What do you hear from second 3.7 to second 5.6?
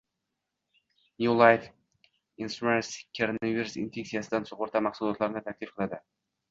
infektsiyasidan sug'urta mahsulotlarini